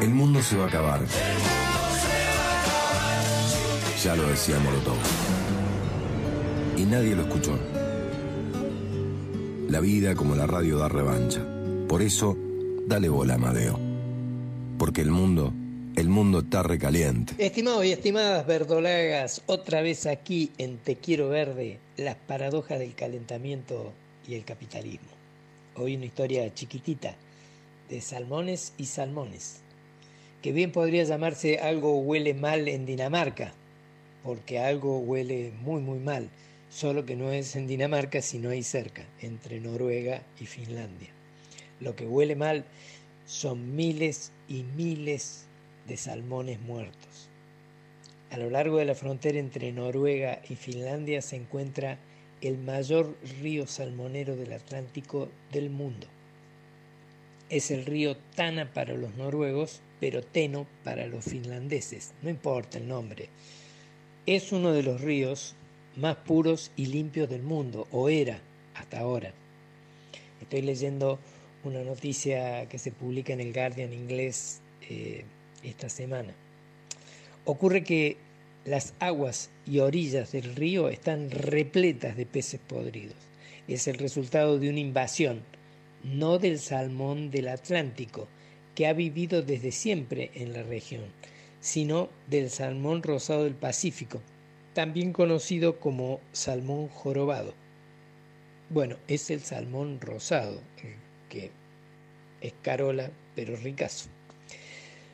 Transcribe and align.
El 0.00 0.10
mundo 0.10 0.40
se 0.42 0.56
va 0.56 0.64
a 0.64 0.68
acabar. 0.68 1.00
Ya 4.02 4.14
lo 4.14 4.28
decía 4.28 4.56
Molotov. 4.60 4.96
Y 6.76 6.84
nadie 6.84 7.16
lo 7.16 7.22
escuchó. 7.22 7.58
La 9.68 9.80
vida 9.80 10.14
como 10.14 10.36
la 10.36 10.46
radio 10.46 10.78
da 10.78 10.88
revancha. 10.88 11.44
Por 11.88 12.02
eso, 12.02 12.36
dale 12.86 13.08
bola, 13.08 13.34
Amadeo. 13.34 13.78
Porque 14.78 15.00
el 15.00 15.10
mundo, 15.10 15.52
el 15.96 16.08
mundo 16.08 16.38
está 16.40 16.62
recaliente. 16.62 17.34
Estimados 17.36 17.84
y 17.84 17.90
estimadas 17.90 18.46
verdolagas, 18.46 19.42
otra 19.46 19.82
vez 19.82 20.06
aquí 20.06 20.52
en 20.58 20.78
Te 20.78 20.94
Quiero 20.94 21.28
Verde, 21.28 21.80
las 21.96 22.14
paradojas 22.14 22.78
del 22.78 22.94
calentamiento 22.94 23.92
y 24.28 24.34
el 24.36 24.44
capitalismo. 24.44 25.08
Hoy 25.74 25.96
una 25.96 26.06
historia 26.06 26.54
chiquitita 26.54 27.16
de 27.88 28.00
salmones 28.00 28.74
y 28.78 28.86
salmones, 28.86 29.60
que 30.42 30.52
bien 30.52 30.72
podría 30.72 31.04
llamarse 31.04 31.58
algo 31.58 31.98
huele 31.98 32.34
mal 32.34 32.68
en 32.68 32.86
Dinamarca, 32.86 33.52
porque 34.22 34.58
algo 34.58 34.98
huele 34.98 35.52
muy 35.62 35.80
muy 35.80 35.98
mal, 35.98 36.28
solo 36.70 37.04
que 37.04 37.16
no 37.16 37.32
es 37.32 37.56
en 37.56 37.66
Dinamarca 37.66 38.22
sino 38.22 38.50
ahí 38.50 38.62
cerca, 38.62 39.04
entre 39.20 39.60
Noruega 39.60 40.22
y 40.40 40.46
Finlandia. 40.46 41.08
Lo 41.80 41.96
que 41.96 42.06
huele 42.06 42.36
mal 42.36 42.64
son 43.26 43.76
miles 43.76 44.32
y 44.48 44.62
miles 44.62 45.46
de 45.86 45.96
salmones 45.96 46.60
muertos. 46.60 47.28
A 48.30 48.36
lo 48.36 48.50
largo 48.50 48.76
de 48.76 48.84
la 48.84 48.94
frontera 48.94 49.38
entre 49.38 49.72
Noruega 49.72 50.40
y 50.48 50.54
Finlandia 50.54 51.22
se 51.22 51.36
encuentra 51.36 51.98
el 52.40 52.58
mayor 52.58 53.16
río 53.40 53.66
salmonero 53.66 54.36
del 54.36 54.52
Atlántico 54.52 55.28
del 55.50 55.70
mundo. 55.70 56.06
Es 57.50 57.70
el 57.70 57.86
río 57.86 58.16
Tana 58.34 58.72
para 58.72 58.94
los 58.94 59.14
noruegos, 59.14 59.80
pero 60.00 60.22
Teno 60.22 60.66
para 60.84 61.06
los 61.06 61.24
finlandeses, 61.24 62.12
no 62.22 62.28
importa 62.28 62.78
el 62.78 62.88
nombre. 62.88 63.28
Es 64.26 64.52
uno 64.52 64.72
de 64.72 64.82
los 64.82 65.00
ríos 65.00 65.54
más 65.96 66.16
puros 66.16 66.70
y 66.76 66.86
limpios 66.86 67.28
del 67.30 67.42
mundo, 67.42 67.88
o 67.90 68.08
era 68.08 68.40
hasta 68.74 69.00
ahora. 69.00 69.32
Estoy 70.42 70.62
leyendo 70.62 71.18
una 71.64 71.82
noticia 71.82 72.68
que 72.68 72.78
se 72.78 72.92
publica 72.92 73.32
en 73.32 73.40
el 73.40 73.52
Guardian 73.52 73.92
inglés 73.92 74.60
eh, 74.88 75.24
esta 75.62 75.88
semana. 75.88 76.34
Ocurre 77.44 77.82
que 77.82 78.16
las 78.64 78.94
aguas 79.00 79.50
y 79.66 79.78
orillas 79.78 80.32
del 80.32 80.54
río 80.54 80.88
están 80.88 81.30
repletas 81.30 82.16
de 82.16 82.26
peces 82.26 82.60
podridos. 82.60 83.16
Es 83.66 83.88
el 83.88 83.96
resultado 83.98 84.58
de 84.58 84.68
una 84.68 84.80
invasión, 84.80 85.42
no 86.04 86.38
del 86.38 86.58
salmón 86.58 87.30
del 87.30 87.48
Atlántico, 87.48 88.28
que 88.74 88.86
ha 88.86 88.92
vivido 88.92 89.42
desde 89.42 89.72
siempre 89.72 90.30
en 90.34 90.52
la 90.52 90.62
región, 90.62 91.04
sino 91.60 92.08
del 92.28 92.50
salmón 92.50 93.02
rosado 93.02 93.44
del 93.44 93.54
Pacífico, 93.54 94.20
también 94.74 95.12
conocido 95.12 95.80
como 95.80 96.20
salmón 96.32 96.88
jorobado. 96.88 97.54
Bueno, 98.70 98.96
es 99.08 99.30
el 99.30 99.40
salmón 99.40 100.00
rosado, 100.00 100.60
que 101.28 101.50
es 102.40 102.54
carola, 102.62 103.10
pero 103.34 103.56
ricazo. 103.56 104.08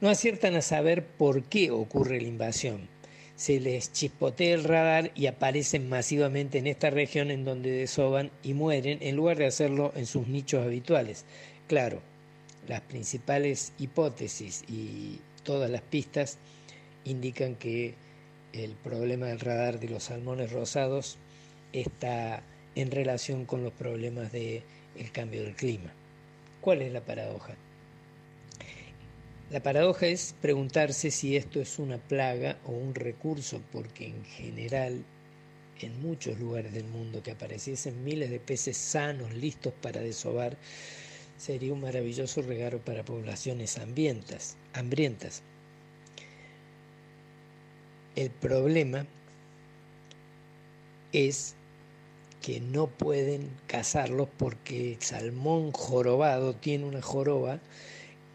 No 0.00 0.10
aciertan 0.10 0.54
a 0.56 0.62
saber 0.62 1.06
por 1.06 1.44
qué 1.44 1.70
ocurre 1.70 2.20
la 2.20 2.28
invasión. 2.28 2.88
Se 3.36 3.60
les 3.60 3.92
chispotea 3.92 4.54
el 4.54 4.64
radar 4.64 5.12
y 5.14 5.26
aparecen 5.26 5.88
masivamente 5.88 6.58
en 6.58 6.66
esta 6.66 6.90
región 6.90 7.30
en 7.30 7.44
donde 7.44 7.70
desoban 7.70 8.30
y 8.42 8.54
mueren 8.54 8.98
en 9.02 9.14
lugar 9.14 9.36
de 9.36 9.46
hacerlo 9.46 9.92
en 9.94 10.06
sus 10.06 10.26
nichos 10.26 10.64
habituales. 10.64 11.26
Claro, 11.68 12.00
las 12.66 12.80
principales 12.80 13.72
hipótesis 13.78 14.64
y 14.68 15.20
todas 15.44 15.70
las 15.70 15.82
pistas 15.82 16.38
indican 17.04 17.54
que 17.54 17.94
el 18.52 18.72
problema 18.72 19.26
del 19.26 19.40
radar 19.40 19.78
de 19.78 19.88
los 19.88 20.04
salmones 20.04 20.50
rosados 20.52 21.18
está 21.72 22.42
en 22.74 22.90
relación 22.90 23.44
con 23.44 23.62
los 23.62 23.72
problemas 23.72 24.32
del 24.32 24.62
cambio 25.12 25.42
del 25.42 25.54
clima. 25.54 25.92
¿Cuál 26.60 26.82
es 26.82 26.92
la 26.92 27.02
paradoja? 27.04 27.54
La 29.50 29.62
paradoja 29.62 30.06
es 30.06 30.34
preguntarse 30.42 31.12
si 31.12 31.36
esto 31.36 31.60
es 31.60 31.78
una 31.78 31.98
plaga 31.98 32.58
o 32.66 32.72
un 32.72 32.96
recurso, 32.96 33.60
porque 33.72 34.08
en 34.08 34.24
general 34.24 35.04
en 35.80 36.02
muchos 36.02 36.40
lugares 36.40 36.72
del 36.72 36.86
mundo 36.86 37.22
que 37.22 37.30
apareciesen 37.30 38.02
miles 38.02 38.30
de 38.30 38.40
peces 38.40 38.76
sanos, 38.76 39.32
listos 39.34 39.72
para 39.80 40.00
desovar, 40.00 40.56
sería 41.38 41.72
un 41.72 41.80
maravilloso 41.80 42.42
regalo 42.42 42.78
para 42.78 43.04
poblaciones 43.04 43.78
hambrientas. 43.78 44.56
hambrientas. 44.72 45.42
El 48.16 48.30
problema 48.30 49.06
es 51.12 51.54
que 52.42 52.60
no 52.60 52.88
pueden 52.88 53.48
cazarlos 53.68 54.28
porque 54.38 54.94
el 54.94 55.02
salmón 55.02 55.70
jorobado 55.70 56.54
tiene 56.54 56.84
una 56.86 57.02
joroba 57.02 57.60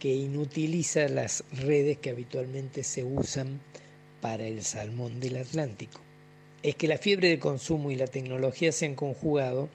que 0.02 0.16
inutiliza 0.16 1.08
las 1.10 1.44
redes 1.52 2.00
que 2.00 2.10
habitualmente 2.10 2.84
se 2.84 3.04
usan 3.04 3.62
para 4.20 4.48
el 4.48 4.64
salmón 4.64 5.20
del 5.20 5.38
Atlántico. 5.38 6.02
Es 6.64 6.74
que 6.74 6.88
la 6.88 6.98
fiebre 6.98 7.30
de 7.30 7.38
consumo 7.38 7.92
y 7.92 7.96
la 7.96 8.08
tecnología 8.08 8.72
se 8.72 8.88
han 8.88 8.96
conjugado 8.96 9.70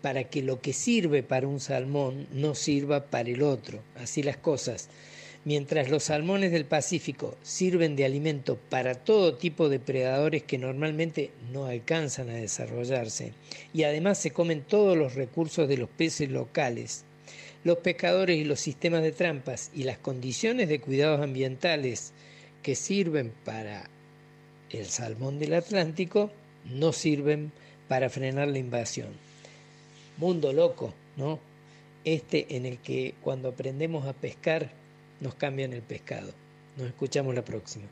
para 0.00 0.24
que 0.24 0.40
lo 0.40 0.62
que 0.62 0.72
sirve 0.72 1.22
para 1.22 1.46
un 1.46 1.60
salmón 1.60 2.26
no 2.32 2.54
sirva 2.54 3.10
para 3.10 3.28
el 3.28 3.42
otro. 3.42 3.82
Así 3.96 4.22
las 4.22 4.38
cosas. 4.38 4.88
Mientras 5.44 5.90
los 5.90 6.04
salmones 6.04 6.50
del 6.50 6.64
Pacífico 6.64 7.36
sirven 7.42 7.94
de 7.94 8.06
alimento 8.06 8.58
para 8.70 8.94
todo 8.94 9.34
tipo 9.34 9.68
de 9.68 9.80
predadores 9.80 10.44
que 10.44 10.56
normalmente 10.56 11.30
no 11.52 11.66
alcanzan 11.66 12.30
a 12.30 12.34
desarrollarse 12.36 13.34
y 13.74 13.82
además 13.82 14.16
se 14.16 14.30
comen 14.30 14.62
todos 14.62 14.96
los 14.96 15.14
recursos 15.14 15.68
de 15.68 15.76
los 15.76 15.90
peces 15.90 16.30
locales, 16.30 17.04
los 17.64 17.78
pescadores 17.78 18.38
y 18.38 18.44
los 18.44 18.60
sistemas 18.60 19.02
de 19.02 19.12
trampas 19.12 19.70
y 19.74 19.84
las 19.84 19.98
condiciones 19.98 20.68
de 20.68 20.80
cuidados 20.80 21.20
ambientales 21.20 22.12
que 22.62 22.74
sirven 22.74 23.32
para 23.44 23.88
el 24.70 24.86
salmón 24.86 25.38
del 25.38 25.54
Atlántico 25.54 26.30
no 26.64 26.92
sirven 26.92 27.52
para 27.88 28.10
frenar 28.10 28.48
la 28.48 28.58
invasión. 28.58 29.08
Mundo 30.18 30.52
loco, 30.52 30.92
¿no? 31.16 31.38
Este 32.04 32.56
en 32.56 32.66
el 32.66 32.78
que 32.78 33.14
cuando 33.22 33.48
aprendemos 33.48 34.06
a 34.06 34.12
pescar 34.12 34.70
nos 35.20 35.34
cambian 35.34 35.72
el 35.72 35.82
pescado. 35.82 36.32
Nos 36.76 36.88
escuchamos 36.88 37.34
la 37.34 37.44
próxima. 37.44 37.86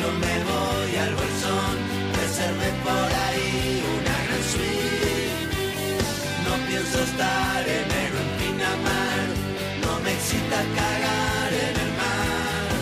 Yo 0.00 0.08
me 0.24 0.34
voy 0.50 0.92
al 1.04 1.14
bolsón, 1.14 1.74
reservé 2.20 2.70
por 2.86 3.08
ahí 3.24 3.82
una 3.96 4.16
gran 4.24 4.42
suite. 4.52 5.32
No 6.46 6.52
pienso 6.68 6.96
estar 7.08 7.62
en 7.76 7.86
Pinamar, 8.38 9.26
no 9.84 9.92
me 10.04 10.12
excita 10.12 10.58
cagar 10.78 11.50
en 11.66 11.74
el 11.84 11.90
mar. 12.02 12.72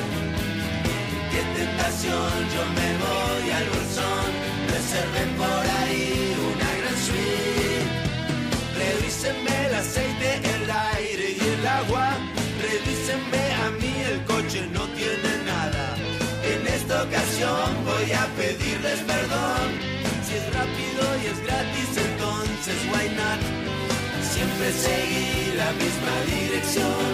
Qué 1.32 1.42
tentación, 1.58 2.32
yo 2.54 2.62
me 2.78 2.88
voy 3.04 3.46
al 3.58 3.66
bolsón, 3.74 4.28
perdón. 19.00 19.68
Si 20.26 20.34
es 20.34 20.46
rápido 20.54 21.02
y 21.22 21.26
es 21.32 21.38
gratis, 21.46 21.90
entonces 21.96 22.76
why 22.90 23.08
not? 23.16 23.40
Siempre 24.22 24.72
seguir 24.72 25.54
la 25.56 25.70
misma 25.72 26.14
dirección, 26.26 27.08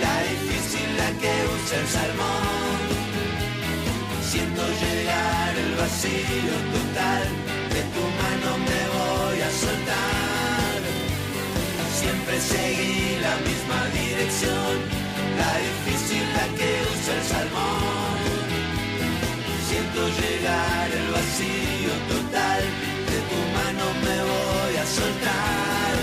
la 0.00 0.14
difícil 0.32 0.88
la 0.96 1.10
que 1.20 1.32
usa 1.54 1.78
el 1.80 1.86
salmón. 1.86 2.80
Siento 4.30 4.62
llegar 4.82 5.56
el 5.64 5.74
vacío 5.76 6.54
total, 6.74 7.24
de 7.74 7.82
tu 7.94 8.02
mano 8.20 8.31
vacío 21.22 21.94
total, 22.08 22.62
de 23.10 23.18
tu 23.30 23.38
mano 23.56 23.84
me 24.04 24.16
voy 24.30 24.74
a 24.76 24.86
soltar. 24.86 25.94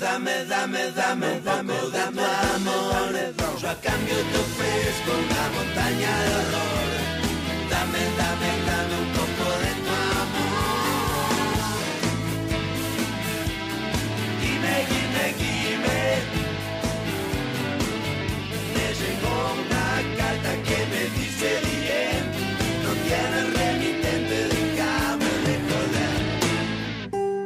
Dame, 0.00 0.44
dame, 0.44 0.90
dame, 0.92 1.32
un 1.32 1.44
dame, 1.44 1.72
poco 1.74 1.90
dame, 1.90 2.12
de 2.12 2.12
tu 2.12 2.20
dame, 2.20 2.22
amor. 2.54 3.12
Dame, 3.12 3.60
yo 3.60 3.68
a 3.70 3.74
cambio 3.86 4.16
te 4.30 4.38
ofrezco 4.46 5.10
una 5.24 5.42
montaña 5.56 6.12
de 6.24 6.34
horror. 6.36 6.65